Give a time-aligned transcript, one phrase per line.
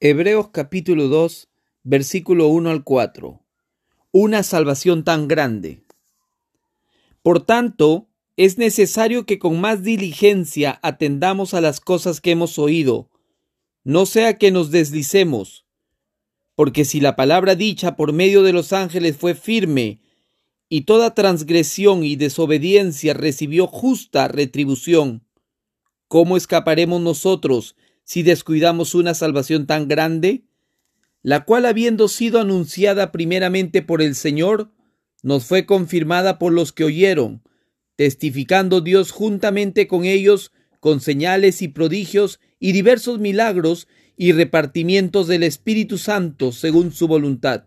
[0.00, 1.48] Hebreos capítulo 2,
[1.82, 3.42] versículo 1 al 4.
[4.12, 5.82] Una salvación tan grande.
[7.20, 8.06] Por tanto,
[8.36, 13.10] es necesario que con más diligencia atendamos a las cosas que hemos oído,
[13.82, 15.66] no sea que nos deslicemos,
[16.54, 20.00] porque si la palabra dicha por medio de los ángeles fue firme,
[20.68, 25.26] y toda transgresión y desobediencia recibió justa retribución,
[26.06, 27.74] ¿cómo escaparemos nosotros
[28.08, 30.44] si descuidamos una salvación tan grande,
[31.22, 34.72] la cual habiendo sido anunciada primeramente por el Señor,
[35.22, 37.42] nos fue confirmada por los que oyeron,
[37.96, 45.42] testificando Dios juntamente con ellos con señales y prodigios y diversos milagros y repartimientos del
[45.42, 47.64] Espíritu Santo según su voluntad.